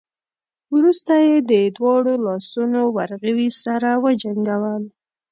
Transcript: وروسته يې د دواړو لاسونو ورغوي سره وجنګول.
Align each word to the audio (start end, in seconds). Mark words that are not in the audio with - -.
وروسته 0.75 1.13
يې 1.25 1.35
د 1.51 1.53
دواړو 1.77 2.13
لاسونو 2.25 2.81
ورغوي 2.97 3.49
سره 3.63 3.89
وجنګول. 4.03 4.83